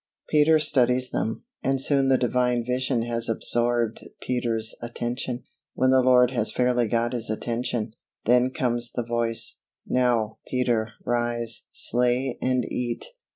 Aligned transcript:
Peter 0.29 0.57
studies 0.57 1.11
them, 1.11 1.43
and 1.61 1.79
soon 1.79 2.07
the 2.07 2.17
Divine 2.17 2.65
vision 2.65 3.03
has 3.03 3.29
absorbed 3.29 4.03
Peter's 4.19 4.73
attention. 4.81 5.43
When 5.75 5.91
the 5.91 6.01
Lord 6.01 6.31
has 6.31 6.51
fairly 6.51 6.87
got 6.87 7.13
his 7.13 7.29
attention, 7.29 7.93
then 8.25 8.49
comes 8.49 8.91
the 8.91 9.03
voice, 9.05 9.59
"Now, 9.85 10.39
Peter, 10.47 10.93
rise, 11.05 11.65
slay 11.71 12.39
and 12.41 12.65
eat." 12.65 13.05